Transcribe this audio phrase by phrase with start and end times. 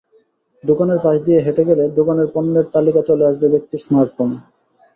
[0.63, 4.37] দোকানের পাশ দিয়ে হেঁটে গেলে দোকানের পণ্যের তালিকা চলে আসবে ব্যক্তির স্মার্টফোনে।